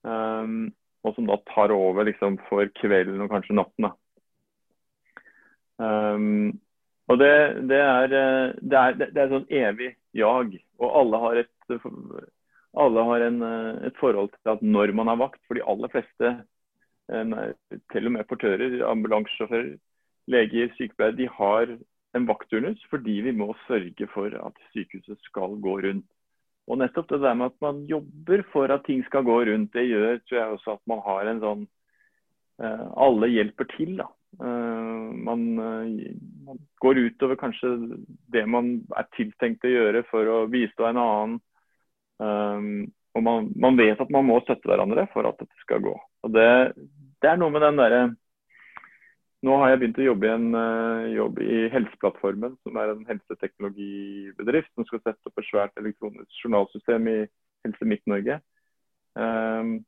Um, 0.00 0.70
og 1.04 1.16
som 1.16 1.28
da 1.28 1.36
tar 1.48 1.72
over 1.72 2.06
liksom, 2.08 2.36
for 2.48 2.68
kvelden 2.80 3.22
og 3.24 3.32
kanskje 3.32 3.56
natten. 3.56 3.88
Um, 5.80 6.58
og 7.10 7.18
det, 7.18 7.32
det, 7.70 7.80
er, 7.80 8.12
eh, 8.14 8.52
det, 8.60 8.78
er, 8.78 8.98
det, 9.00 9.16
er, 9.16 9.32
sånn 9.32 9.48
evig 9.50 9.88
jag. 10.14 10.52
Og 10.78 10.98
alle 11.00 11.20
har, 11.24 11.40
et, 11.40 11.86
alle 12.78 13.06
har 13.08 13.24
en, 13.26 13.40
eh, 13.42 13.86
et 13.88 13.96
forhold 13.98 14.30
til 14.36 14.52
at 14.52 14.62
når 14.62 14.92
man 14.94 15.10
har 15.10 15.18
vakt, 15.24 15.40
for 15.48 15.58
de 15.58 15.64
aller 15.66 15.90
fleste, 15.90 16.34
til 17.10 18.06
og 18.06 18.12
med 18.14 18.28
portører, 18.30 18.76
ambulansesjåfører, 18.86 19.72
leger, 20.30 20.68
sykepleiere, 20.76 21.16
de 21.18 21.26
har 21.40 21.72
en 22.16 22.26
vaktturnus 22.26 22.80
fordi 22.90 23.20
vi 23.26 23.34
må 23.36 23.52
sørge 23.66 24.08
for 24.14 24.34
at 24.34 24.56
sykehuset 24.74 25.18
skal 25.26 25.58
gå 25.62 25.76
rundt. 25.86 26.06
Og 26.70 26.78
nettopp 26.78 27.08
det 27.10 27.20
der 27.24 27.34
med 27.34 27.50
at 27.50 27.58
man 27.64 27.82
jobber 27.90 28.44
for 28.52 28.70
at 28.70 28.84
ting 28.86 29.02
skal 29.06 29.26
gå 29.26 29.40
rundt, 29.48 29.72
det 29.74 29.88
gjør 29.88 30.20
tror 30.22 30.38
jeg 30.38 30.56
også 30.56 30.76
at 30.76 30.82
man 30.90 31.02
har 31.06 31.26
en 31.26 31.42
sånn 31.42 31.62
uh, 32.62 32.86
Alle 33.06 33.30
hjelper 33.32 33.66
til, 33.74 33.96
da. 33.98 34.06
Uh, 34.38 35.10
man, 35.26 35.42
uh, 35.58 36.04
man, 36.46 36.60
går 36.82 37.02
utover 37.08 37.40
kanskje 37.40 37.72
det 38.30 38.44
man 38.46 38.76
er 38.94 39.08
tiltenkt 39.16 39.66
å 39.66 39.72
gjøre 39.72 40.04
for 40.10 40.30
å 40.30 40.38
bistå 40.50 40.86
en 40.86 41.02
annen. 41.02 41.38
Og 42.20 43.22
man, 43.24 43.46
man, 43.58 43.78
vet 43.80 43.98
at 44.02 44.10
man 44.12 44.26
må 44.28 44.36
støtte 44.44 44.68
hverandre 44.68 45.06
for 45.10 45.26
at 45.26 45.38
dette 45.40 45.62
skal 45.64 45.80
gå. 45.82 45.94
Og 45.96 46.34
Det, 46.34 46.50
det 47.24 47.30
er 47.30 47.38
noe 47.40 47.50
med 47.50 47.64
den 47.64 47.80
derre 47.80 48.02
nå 49.46 49.56
har 49.56 49.70
jeg 49.72 49.80
begynt 49.80 49.98
å 50.02 50.04
jobbe 50.04 50.28
i 50.28 50.32
en 50.34 50.48
uh, 50.52 51.06
jobb 51.14 51.38
i 51.40 51.60
Helseplattformen, 51.72 52.56
som 52.64 52.76
er 52.76 52.92
en 52.92 53.06
helseteknologibedrift 53.08 54.72
som 54.74 54.84
skal 54.88 55.00
sette 55.00 55.30
opp 55.30 55.40
et 55.40 55.48
svært 55.48 55.80
elektronisk 55.80 56.42
journalsystem 56.44 57.08
i 57.08 57.16
Helse 57.64 57.88
Midt-Norge. 57.88 58.36
Um, 59.16 59.78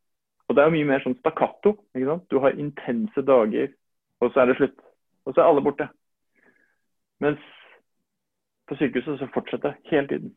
og 0.48 0.56
Det 0.56 0.62
er 0.62 0.70
jo 0.70 0.76
mye 0.78 0.88
mer 0.88 1.04
sånn 1.04 1.18
stakkato. 1.20 1.74
ikke 1.92 2.08
sant? 2.08 2.24
Du 2.32 2.40
har 2.40 2.56
intense 2.56 3.26
dager, 3.28 3.76
og 4.24 4.32
så 4.32 4.42
er 4.42 4.50
det 4.50 4.58
slutt. 4.62 4.80
Og 5.26 5.34
så 5.34 5.42
er 5.42 5.50
alle 5.50 5.64
borte. 5.68 5.90
Mens 7.22 7.44
på 8.68 8.80
sykehuset 8.80 9.20
så 9.20 9.30
fortsetter 9.36 9.76
det 9.76 9.92
hele 9.92 10.08
tiden. 10.08 10.34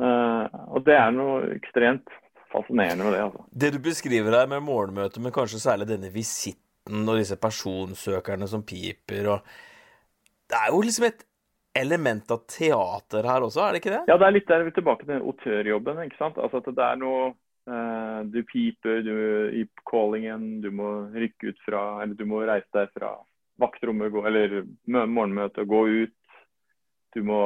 Uh, 0.00 0.46
og 0.70 0.86
det 0.86 0.94
er 0.96 1.10
noe 1.12 1.50
ekstremt 1.58 2.14
fascinerende 2.54 3.04
med 3.04 3.18
det. 3.18 3.26
altså. 3.26 3.44
Det 3.50 3.74
du 3.74 3.82
beskriver 3.82 4.38
her 4.38 4.46
med 4.50 4.62
morgenmøtet, 4.70 5.18
men 5.22 5.34
kanskje 5.34 5.66
særlig 5.66 5.90
denne 5.90 6.14
visitten 6.14 6.69
og 6.88 7.18
disse 7.18 7.36
personsøkerne 7.40 8.48
som 8.48 8.64
piper 8.66 9.28
og 9.34 9.50
Det 10.50 10.58
er 10.58 10.72
jo 10.72 10.80
liksom 10.82 11.04
et 11.06 11.20
element 11.78 12.30
av 12.34 12.40
teater 12.50 13.26
her 13.28 13.44
også, 13.46 13.62
er 13.62 13.72
det 13.72 13.80
ikke 13.82 13.92
det? 13.94 14.00
Ja, 14.10 14.16
det 14.18 14.26
er 14.26 14.34
litt 14.34 14.48
der 14.48 14.64
vi 14.66 14.72
er 14.72 14.78
tilbake 14.80 15.06
til 15.06 15.22
autørjobben. 15.22 16.02
ikke 16.04 16.18
sant? 16.18 16.38
Altså 16.38 16.58
at 16.58 16.70
det 16.74 16.86
er 16.86 16.98
noe 16.98 17.28
eh, 17.70 18.20
Du 18.32 18.40
piper 18.48 19.02
du, 19.06 19.14
i 19.54 19.66
callingen, 19.86 20.60
du 20.64 20.70
må 20.74 20.88
rykke 21.14 21.52
ut 21.52 21.60
fra 21.66 21.84
Eller 22.02 22.18
du 22.18 22.26
må 22.26 22.42
reise 22.42 22.66
deg 22.74 22.90
fra 22.96 23.14
vaktrommet 23.60 24.14
eller 24.26 24.64
morgenmøtet 24.88 25.62
og 25.66 25.68
gå 25.68 25.80
ut. 26.06 26.16
Du 27.14 27.20
må 27.26 27.40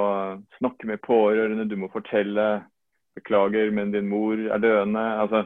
snakke 0.61 0.87
med 0.87 1.03
pårørende, 1.03 1.67
du 1.67 1.77
må 1.77 1.89
fortelle 1.91 2.65
'beklager, 3.15 3.71
men 3.75 3.91
din 3.91 4.09
mor 4.09 4.39
er 4.39 4.59
døende'. 4.63 5.21
Altså, 5.23 5.45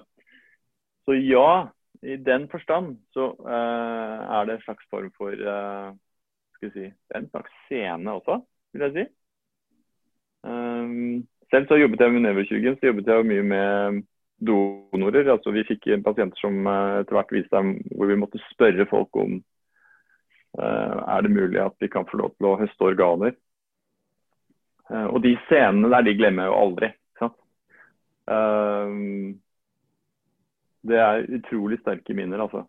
så 1.07 1.17
ja, 1.17 1.69
i 2.03 2.17
den 2.17 2.49
forstand 2.51 2.99
så 3.15 3.33
uh, 3.39 4.19
er 4.39 4.45
det 4.47 4.59
en 4.59 4.67
slags 4.67 4.87
form 4.91 5.11
for 5.17 5.33
uh, 5.35 5.95
skal 6.59 6.73
si, 6.75 6.91
en 7.15 7.27
slags 7.31 7.57
scene 7.67 8.13
også, 8.13 8.39
vil 8.73 8.87
jeg 8.87 8.95
si. 8.95 9.05
Um, 10.47 11.27
selv 11.51 11.67
så 11.67 11.79
jobbet 11.81 12.01
jeg 12.01 12.15
med 12.15 12.25
nevrokirurgen, 12.27 12.79
så 12.79 12.91
jobbet 12.91 13.11
jeg 13.11 13.29
mye 13.33 13.47
med 13.53 14.03
donorer. 14.39 15.33
altså 15.33 15.51
Vi 15.51 15.67
fikk 15.67 15.91
pasienter 16.05 16.39
som 16.39 16.67
uh, 16.67 17.01
etter 17.01 17.19
hvert 17.19 17.35
viste 17.35 17.57
dem 17.57 17.75
hvor 17.95 18.11
vi 18.11 18.21
måtte 18.21 18.43
spørre 18.53 18.89
folk 18.91 19.25
om 19.25 19.41
er 20.59 21.21
det 21.23 21.31
mulig 21.31 21.59
at 21.61 21.75
vi 21.79 21.87
kan 21.93 22.07
få 22.09 22.17
lov 22.19 22.31
til 22.35 22.47
å 22.49 22.57
høste 22.59 22.83
organer. 22.83 23.35
og 24.89 25.21
de 25.23 25.35
scenene 25.45 25.91
der, 25.93 26.03
de 26.03 26.15
glemmer 26.17 26.43
jeg 26.47 26.51
jo 26.51 26.57
aldri. 26.63 26.89
Sant? 27.21 27.37
Um, 28.27 29.37
det 30.87 30.99
er 31.03 31.25
utrolig 31.39 31.81
sterke 31.83 32.17
minner, 32.17 32.45
altså. 32.45 32.65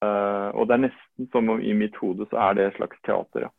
Uh, 0.00 0.48
og 0.56 0.68
det 0.68 0.76
er 0.76 0.84
nesten 0.86 1.26
som 1.32 1.50
om 1.52 1.60
i 1.60 1.74
mitt 1.76 1.96
hode 2.00 2.24
så 2.30 2.38
er 2.46 2.56
det 2.56 2.70
et 2.70 2.78
slags 2.78 3.02
teater, 3.04 3.48
ja. 3.48 3.50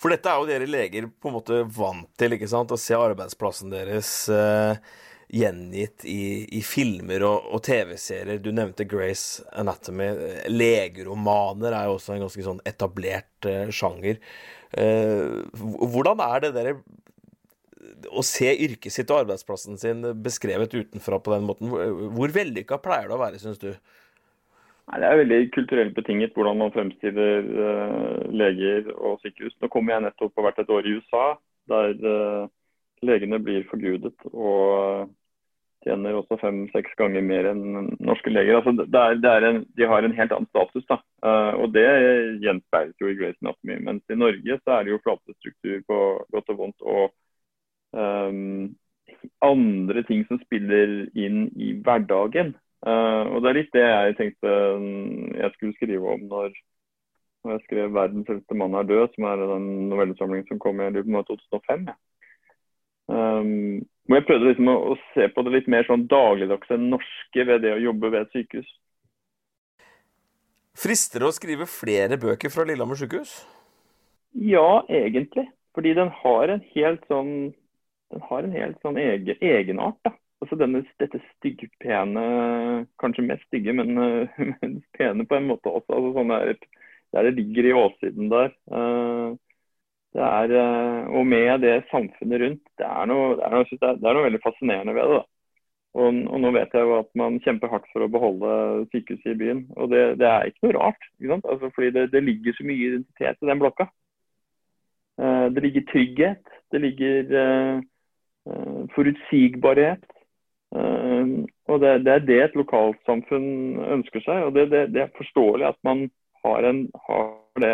For 0.00 0.10
dette 0.10 0.30
er 0.32 0.40
jo 0.40 0.48
dere 0.48 0.66
leger 0.70 1.06
på 1.20 1.28
en 1.28 1.36
måte 1.36 1.60
vant 1.76 2.08
til, 2.18 2.34
ikke 2.34 2.48
sant? 2.50 2.72
Å 2.72 2.80
se 2.80 2.96
arbeidsplassen 2.96 3.72
deres 3.72 4.10
uh, 4.32 4.72
gjengitt 5.30 6.06
i, 6.08 6.46
i, 6.56 6.62
filmer 6.64 7.22
og, 7.28 7.50
og 7.52 7.62
TV-serier. 7.66 8.40
Du 8.42 8.48
nevnte 8.56 8.88
Grace 8.88 9.44
Anatomy. 9.52 10.08
Legeromaner 10.48 11.76
er 11.76 11.90
jo 11.90 11.98
også 11.98 12.16
en 12.16 12.24
ganske 12.24 12.46
sånn 12.46 12.64
etablert 12.66 13.50
uh, 13.50 13.68
sjanger. 13.68 14.22
hvordan 14.72 16.20
er 16.22 16.42
det 16.44 16.50
dere 16.54 16.74
å 18.10 18.22
se 18.26 18.50
yrket 18.50 18.94
sitt 18.94 19.10
og 19.12 19.24
arbeidsplassen 19.24 19.78
sin 19.80 20.04
beskrevet 20.24 20.74
utenfra 20.74 21.20
på 21.22 21.34
den 21.34 21.48
måten, 21.48 21.72
hvor 22.16 22.34
vellykka 22.34 22.80
pleier 22.82 23.10
det 23.10 23.16
å 23.16 23.22
være, 23.22 23.40
syns 23.42 23.60
du? 23.62 23.72
Det 24.90 25.06
er 25.06 25.20
veldig 25.20 25.38
kulturelt 25.54 25.94
betinget 25.94 26.34
hvordan 26.34 26.58
man 26.58 26.72
fremstiller 26.74 27.46
uh, 27.46 28.26
leger 28.34 28.90
og 28.96 29.20
sykehus. 29.22 29.54
Nå 29.62 29.70
kommer 29.70 29.94
jeg 29.94 30.06
nettopp 30.08 30.34
på 30.34 30.42
hvert 30.42 30.58
et 30.58 30.72
år 30.74 30.88
i 30.88 30.96
USA, 30.98 31.26
der 31.70 31.94
uh, 32.02 32.50
legene 33.06 33.38
blir 33.38 33.62
forgudet 33.70 34.16
og 34.32 35.12
tjener 35.86 36.18
også 36.18 36.36
fem-seks 36.42 36.92
ganger 36.98 37.22
mer 37.24 37.48
enn 37.52 37.94
norske 38.02 38.32
leger. 38.32 38.58
Altså, 38.58 38.74
det 38.82 39.00
er, 39.00 39.16
det 39.22 39.30
er 39.30 39.46
en, 39.48 39.62
de 39.78 39.88
har 39.88 40.04
en 40.04 40.16
helt 40.16 40.34
annen 40.34 40.50
status. 40.50 40.84
da, 40.90 40.98
uh, 41.22 41.54
og 41.62 41.70
Det 41.76 41.86
gjenspeiles 42.42 42.98
jo 43.00 43.12
i 43.12 43.16
Grace 43.20 43.38
Anatomy. 43.44 43.78
Mens 43.86 44.02
i 44.10 44.18
Norge 44.18 44.58
så 44.64 44.76
er 44.76 44.84
det 44.84 44.96
jo 44.96 45.02
flatestruktur 45.06 45.86
på 45.86 46.00
godt 46.34 46.54
og 46.56 46.64
vondt. 46.64 46.82
og 46.82 47.14
um, 47.92 48.74
andre 49.44 50.02
ting 50.08 50.24
som 50.28 50.40
spiller 50.44 51.06
inn 51.18 51.46
i 51.56 51.72
hverdagen. 51.84 52.54
Uh, 52.86 53.28
og 53.34 53.42
Det 53.42 53.50
er 53.50 53.58
litt 53.58 53.74
det 53.76 53.86
jeg 53.86 54.18
tenkte 54.18 54.52
um, 54.76 55.32
jeg 55.36 55.52
skulle 55.56 55.76
skrive 55.76 56.14
om 56.14 56.22
når, 56.30 56.54
når 57.44 57.56
jeg 57.56 57.64
skrev 57.66 57.92
'Verdens 57.92 58.30
eldste 58.32 58.56
mann 58.56 58.74
er 58.74 58.88
død', 58.88 59.14
som 59.14 59.26
er 59.28 59.42
den 59.44 59.68
novellesamlingen 59.92 60.48
som 60.48 60.62
kom 60.62 60.80
i 60.80 60.90
2005. 60.92 61.88
Ja. 61.90 61.96
Um, 63.10 63.82
hvor 64.06 64.18
jeg 64.20 64.26
prøvde 64.26 64.50
liksom 64.50 64.68
å, 64.70 64.76
å, 64.92 64.96
se 65.14 65.26
på 65.34 65.42
det 65.42 65.52
litt 65.54 65.68
mer 65.70 65.86
sånn 65.86 66.06
dagligdagse 66.10 66.78
norske 66.78 67.44
ved 67.46 67.64
det 67.64 67.74
å 67.74 67.82
jobbe 67.82 68.10
ved 68.10 68.26
et 68.26 68.36
sykehus. 68.36 68.70
Frister 70.78 71.22
det 71.22 71.28
å 71.28 71.34
skrive 71.34 71.66
flere 71.66 72.18
bøker 72.20 72.52
fra 72.54 72.64
Lillehammer 72.64 72.98
sykehus? 72.98 73.32
Ja, 74.32 74.82
egentlig. 74.88 75.48
Fordi 75.74 75.94
den 75.98 76.10
har 76.22 76.52
en 76.54 76.62
helt 76.74 77.02
sånn 77.10 77.50
den 78.10 78.24
har 78.26 78.42
en 78.42 78.54
helt 78.56 78.80
sånn 78.82 78.98
egen, 79.00 79.38
egenart. 79.40 79.98
da. 80.06 80.14
Altså 80.40 80.56
denne, 80.56 80.82
Dette 81.00 81.20
stygge, 81.36 81.68
pene 81.82 82.22
Kanskje 83.00 83.26
mest 83.28 83.44
stygge, 83.48 83.74
men, 83.76 83.92
men 84.60 84.78
pene 84.96 85.26
på 85.28 85.36
en 85.36 85.50
måte 85.50 85.72
også. 85.72 85.92
altså 85.96 86.14
sånn 86.16 86.32
der, 86.32 86.54
Der 87.14 87.28
det 87.28 87.36
ligger 87.38 87.68
i 87.68 87.76
åssiden 87.76 88.30
der. 88.32 88.54
Uh, 88.70 89.36
det 90.14 90.22
er, 90.26 90.52
uh, 90.54 91.10
og 91.18 91.26
med 91.26 91.60
det 91.62 91.76
samfunnet 91.90 92.42
rundt. 92.42 92.64
Det 92.78 92.86
er 92.86 93.10
noe, 93.10 93.36
det 93.38 93.44
er 93.46 93.54
noe, 93.54 93.66
det 93.70 93.90
er, 93.90 94.14
noe 94.16 94.26
veldig 94.26 94.42
fascinerende 94.42 94.94
ved 94.96 95.10
det. 95.10 95.20
da. 95.20 95.26
Og, 95.90 96.18
og, 96.30 96.36
nå 96.38 96.52
vet 96.54 96.74
jeg 96.74 96.86
jo 96.86 96.96
at 97.00 97.08
man 97.18 97.38
kjemper 97.42 97.70
hardt 97.72 97.88
for 97.90 98.06
å 98.06 98.10
beholde 98.10 98.50
sykehuset 98.92 99.32
i 99.34 99.38
byen. 99.42 99.64
Og 99.74 99.90
det, 99.90 100.04
det 100.22 100.28
er 100.30 100.50
ikke 100.50 100.68
noe 100.68 100.76
rart. 100.78 101.08
Ikke 101.18 101.32
sant? 101.34 101.48
Altså, 101.50 101.70
fordi 101.74 101.90
det, 101.98 102.06
det, 102.14 102.22
ligger 102.26 102.56
så 102.56 102.66
mye 102.66 102.90
identitet 102.92 103.42
i 103.42 103.50
den 103.50 103.62
blokka. 103.62 103.88
Uh, 105.20 105.46
det 105.54 105.66
ligger 105.66 105.88
trygghet. 105.90 106.54
Det 106.70 106.82
ligger 106.86 107.34
forutsigbarhet. 108.94 110.04
Uh, 110.70 111.42
og 111.66 111.80
det, 111.82 112.04
det, 112.06 112.12
er 112.12 112.26
det 112.26 112.38
et 112.44 112.58
lokalsamfunn 112.58 113.80
ønsker 113.98 114.22
seg. 114.24 114.46
Og 114.46 114.54
det, 114.54 114.68
det, 114.70 114.84
det 114.94 115.04
er 115.04 115.16
forståelig 115.18 115.66
at 115.72 115.78
man 115.86 116.06
har, 116.44 116.66
en, 116.68 116.84
har, 117.06 117.24
det 117.60 117.70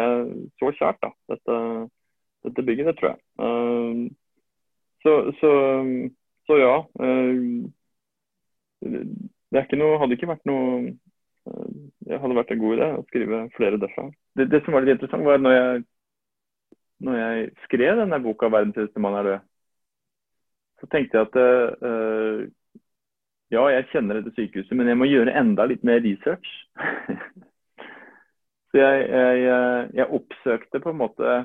så 0.59 0.73
kjært, 0.79 1.03
da, 1.05 1.11
dette, 1.33 1.57
dette 2.49 2.67
bygget. 2.67 2.91
Det 2.91 2.97
tror 2.99 3.13
jeg. 3.13 3.21
Uh, 3.41 4.07
så, 5.05 5.17
så, 5.41 5.51
så, 6.49 6.57
ja. 6.59 6.77
det 8.83 9.63
ikke 9.63 9.79
noe, 9.79 9.99
hadde 10.01 10.17
ikke 10.17 10.31
vært 10.33 10.49
noe 10.49 10.97
Det 12.03 12.19
hadde 12.19 12.35
vært 12.35 12.51
en 12.51 12.59
god 12.59 12.75
idé 12.75 12.89
å 12.97 13.05
skrive 13.07 13.43
flere 13.55 13.79
derfra. 13.79 14.09
Det, 14.35 14.49
det 14.51 14.65
som 14.65 14.75
var 14.75 14.83
litt 14.83 14.97
interessant, 14.97 15.23
var 15.29 15.39
når 15.39 15.55
jeg 15.55 15.85
når 17.07 17.17
jeg 17.21 17.51
skrev 17.67 17.99
denne 18.01 18.19
boka 18.25 18.49
'Verdens 18.49 18.77
rikeste 18.79 19.01
mann 19.05 19.19
er 19.19 19.27
død', 19.29 19.45
så 20.81 20.89
tenkte 20.93 21.19
jeg 21.19 21.29
at 21.29 21.37
uh, 21.41 22.45
ja, 23.55 23.63
jeg 23.71 23.89
kjenner 23.93 24.19
dette 24.19 24.35
sykehuset, 24.37 24.75
men 24.77 24.91
jeg 24.91 24.99
må 24.99 25.09
gjøre 25.09 25.35
enda 25.39 25.67
litt 25.71 25.85
mer 25.87 26.03
research. 26.05 26.49
så 28.71 28.81
jeg, 28.81 29.05
jeg, 29.09 29.45
jeg, 29.97 30.09
oppsøkte 30.19 30.83
på 30.83 30.93
en 30.93 31.01
måte 31.01 31.37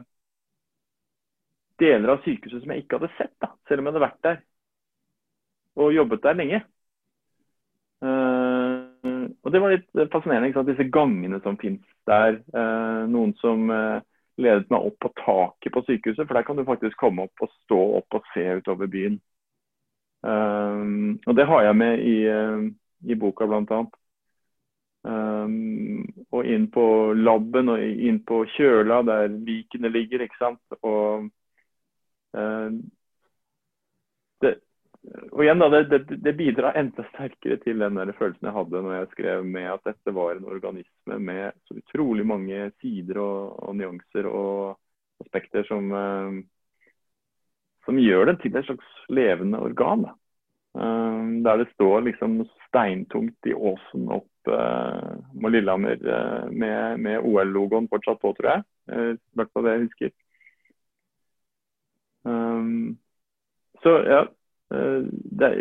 deler 1.82 2.16
av 2.16 2.24
sykehuset 2.26 2.64
som 2.64 2.74
jeg 2.74 2.84
ikke 2.84 3.00
hadde 3.00 3.14
sett, 3.18 3.36
da, 3.42 3.54
selv 3.70 3.82
om 3.82 3.88
jeg 3.88 3.94
hadde 3.94 4.08
vært 4.08 4.26
der 4.28 4.42
og 5.80 5.94
jobbet 5.96 6.24
der 6.24 6.36
lenge. 6.36 6.62
Uh, 8.02 9.30
og 9.42 9.54
det 9.54 9.62
var 9.62 9.74
litt 9.74 10.02
fascinerende, 10.12 10.50
ikke 10.50 10.60
sant? 10.60 10.72
disse 10.72 10.90
gangene 10.94 11.40
som 11.46 11.58
finnes 11.62 11.86
der. 12.10 12.42
Uh, 12.52 13.08
noen 13.12 13.32
som 13.40 13.70
uh, 13.72 14.02
ledet 14.44 14.70
meg 14.74 14.88
opp 14.90 14.98
på 15.02 15.12
taket 15.22 15.74
på 15.74 15.84
sykehuset, 15.88 16.26
for 16.28 16.38
der 16.38 16.46
kan 16.48 16.60
du 16.60 16.66
faktisk 16.68 16.98
komme 17.00 17.28
opp 17.28 17.46
og 17.46 17.52
stå 17.64 17.80
opp 18.02 18.20
og 18.20 18.30
se 18.34 18.46
utover 18.62 18.90
byen. 18.92 19.20
Um, 20.22 21.20
og 21.26 21.36
det 21.38 21.48
har 21.50 21.64
jeg 21.66 21.78
med 21.78 22.04
i, 22.06 22.16
uh, 22.30 22.66
i 23.10 23.18
boka, 23.18 23.48
bl.a. 23.50 23.82
Um, 25.02 26.06
og 26.30 26.46
inn 26.46 26.68
på 26.70 26.86
laben 27.18 27.72
og 27.74 27.82
inn 27.82 28.20
på 28.26 28.44
kjøla 28.54 29.02
der 29.08 29.32
likene 29.34 29.90
ligger, 29.90 30.26
ikke 30.26 30.42
sant. 30.42 30.78
Og 30.86 31.30
uh, 32.38 32.70
det, 34.42 34.56
og 35.02 35.42
igjen 35.42 35.62
da, 35.62 35.68
det, 35.74 35.82
det, 35.90 36.18
det, 36.22 36.34
bidrar 36.38 36.78
enda 36.78 37.04
sterkere 37.10 37.58
til 37.64 37.82
den 37.82 37.98
der 37.98 38.12
følelsen 38.14 38.48
jeg 38.48 38.54
hadde 38.54 38.82
når 38.86 38.94
jeg 38.94 39.12
skrev 39.16 39.46
med 39.50 39.68
at 39.74 39.86
dette 39.90 40.14
var 40.14 40.36
en 40.36 40.46
organisme 40.46 41.18
med 41.18 41.58
så 41.66 41.78
utrolig 41.80 42.26
mange 42.30 42.68
sider 42.84 43.18
og, 43.24 43.56
og 43.66 43.78
nyanser 43.80 44.30
og 44.30 44.78
aspekter 45.24 45.66
som, 45.66 45.90
uh, 45.90 46.38
som 47.88 48.02
gjør 48.02 48.30
det 48.30 48.36
til 48.44 48.58
et 48.58 48.68
slags 48.68 48.92
levende 49.10 49.62
organ. 49.62 50.06
Uh, 50.78 51.42
der 51.44 51.64
det 51.64 51.72
står 51.74 52.06
liksom 52.06 52.44
steintungt 52.68 53.50
i 53.50 53.58
åsen 53.58 54.06
opp 54.14 54.28
med 54.42 55.20
mot 55.38 55.52
Lillehammer 55.54 56.00
med, 56.50 56.98
med 56.98 57.20
OL-logoen 57.22 57.86
fortsatt 57.92 58.18
på, 58.24 58.32
tror 58.34 58.48
jeg. 58.50 58.64
I 58.90 59.38
hvert 59.38 59.52
fall 59.54 59.68
det 59.68 59.74
jeg 59.76 59.84
husker. 59.84 60.14
Så 63.84 63.94
ja, 64.10 64.24
Eh, 64.72 65.02
det, 65.40 65.52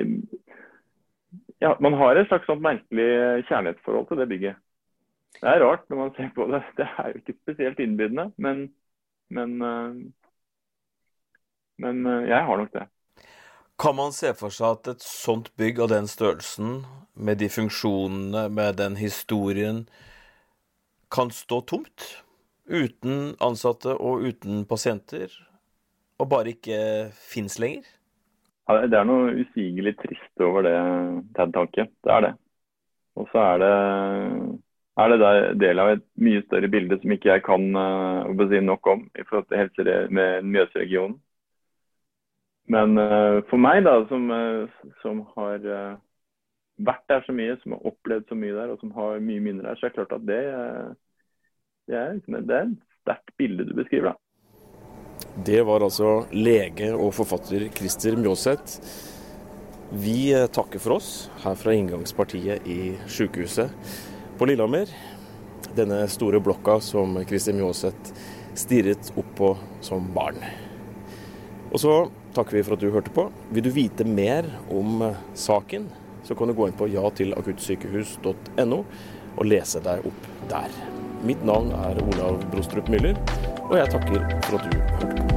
ja, 1.59 1.77
man 1.81 1.97
har 2.01 2.17
et 2.17 2.29
slags 2.31 2.47
sånn 2.49 2.63
merkelig 2.65 3.45
kjærlighetsforhold 3.49 4.09
til 4.09 4.23
det 4.23 4.29
bygget. 4.31 4.61
Det 5.41 5.49
er 5.49 5.63
rart 5.65 5.85
når 5.89 6.01
man 6.03 6.15
ser 6.17 6.31
på 6.37 6.47
det. 6.51 6.63
Det 6.79 6.87
er 6.87 7.11
jo 7.13 7.21
ikke 7.21 7.39
spesielt 7.43 7.83
innbydende, 7.83 8.31
men, 8.37 8.65
men, 9.29 9.61
eh, 9.63 9.93
men 11.85 12.07
eh, 12.07 12.29
jeg 12.31 12.47
har 12.47 12.63
nok 12.63 12.73
det. 12.77 12.87
Kan 13.81 13.97
man 13.97 14.13
se 14.13 14.35
for 14.37 14.53
seg 14.53 14.75
at 14.77 14.89
et 14.95 15.05
sånt 15.05 15.53
bygg 15.57 15.81
av 15.81 15.93
den 15.95 16.09
størrelsen, 16.11 16.83
med 17.15 17.41
de 17.41 17.49
funksjonene, 17.53 18.49
med 18.53 18.77
den 18.77 18.97
historien, 19.01 19.87
kan 21.11 21.33
stå 21.33 21.61
tomt? 21.69 22.11
Uten 22.71 23.35
ansatte 23.43 23.97
og 23.97 24.23
uten 24.23 24.67
pasienter? 24.69 25.33
Og 26.21 26.29
bare 26.29 26.53
ikke 26.53 27.09
fins 27.17 27.59
lenger? 27.59 27.89
Det 28.91 28.99
er 28.99 29.07
noe 29.09 29.33
usigelig 29.41 29.95
trist 30.01 30.45
over 30.45 30.67
det, 30.67 30.77
TED-tanket. 31.37 31.93
Det 32.05 32.13
er 32.15 32.27
det. 32.27 32.35
Og 33.19 33.27
så 33.33 33.43
er 33.43 33.63
det, 33.63 33.73
er 35.01 35.15
det 35.15 35.33
del 35.63 35.83
av 35.83 35.95
et 35.95 36.05
mye 36.23 36.45
større 36.45 36.71
bilde 36.73 37.01
som 37.01 37.15
ikke 37.15 37.33
jeg 37.33 37.45
kan 37.47 37.67
uh, 37.77 38.45
si 38.51 38.61
nok 38.65 38.93
om 38.93 39.03
i 39.19 39.27
forhold 39.27 39.49
til 39.49 39.61
helse 39.61 39.97
med 40.15 40.47
Mjøsregionen. 40.47 41.19
Men 42.71 42.95
uh, 42.99 43.43
for 43.51 43.59
meg, 43.59 43.83
da, 43.89 43.97
som, 44.09 44.31
uh, 44.31 44.87
som 45.03 45.25
har 45.35 45.67
vært 46.81 47.07
der 47.11 47.27
så 47.27 47.35
mye, 47.37 47.59
som 47.63 47.75
har 47.77 47.91
opplevd 47.91 48.31
så 48.31 48.39
mye 48.39 48.57
der, 48.57 48.73
og 48.73 48.81
som 48.81 48.95
har 48.97 49.21
mye 49.25 49.43
minner 49.43 49.67
der, 49.69 49.77
så 49.77 49.89
er 49.89 49.93
det 49.93 49.99
klart 49.99 50.17
at 50.17 50.27
det, 50.29 50.43
det 51.91 51.99
er, 51.99 52.19
det 52.31 52.57
er 52.57 52.69
et 52.69 52.77
sterkt 53.01 53.35
bilde 53.41 53.67
du 53.69 53.75
beskriver. 53.77 54.13
da. 54.13 54.30
Det 55.35 55.63
var 55.63 55.85
altså 55.87 56.25
lege 56.35 56.91
og 56.95 57.13
forfatter 57.15 57.69
Christer 57.77 58.17
Mjåseth. 58.19 58.81
Vi 59.91 60.33
eh, 60.35 60.49
takker 60.51 60.83
for 60.83 60.99
oss 60.99 61.31
her 61.45 61.55
fra 61.59 61.75
inngangspartiet 61.75 62.67
i 62.67 62.95
sykehuset 63.11 63.71
på 64.39 64.49
Lillehammer. 64.51 64.91
Denne 65.77 66.03
store 66.11 66.41
blokka 66.43 66.81
som 66.83 67.15
Christer 67.31 67.55
Mjåseth 67.55 68.11
stirret 68.59 69.13
opp 69.15 69.31
på 69.39 69.53
som 69.87 70.11
barn. 70.15 70.43
Og 71.71 71.79
så 71.79 71.95
takker 72.35 72.59
vi 72.59 72.65
for 72.67 72.75
at 72.75 72.83
du 72.83 72.91
hørte 72.91 73.15
på. 73.15 73.29
Vil 73.55 73.67
du 73.67 73.71
vite 73.75 74.07
mer 74.07 74.51
om 74.67 75.03
eh, 75.07 75.27
saken, 75.39 75.87
så 76.27 76.35
kan 76.35 76.51
du 76.51 76.59
gå 76.59 76.69
inn 76.69 76.79
på 76.79 76.91
jatilakuttsykehus.no 76.91 78.83
og 79.39 79.47
lese 79.47 79.83
deg 79.87 80.11
opp 80.11 80.27
der. 80.51 80.75
Mitt 81.27 81.43
navn 81.47 81.71
er 81.77 81.99
Olav 82.03 82.43
Brostrup 82.51 82.91
Müller, 82.91 83.15
og 83.71 83.79
jeg 83.79 83.89
takker 83.91 84.41
for 84.43 84.59
at 84.59 84.65
du 84.65 84.79
hørte 84.79 85.23
på. 85.23 85.30